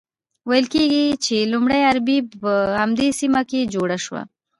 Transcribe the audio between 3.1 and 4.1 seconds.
سیمه کې جوړه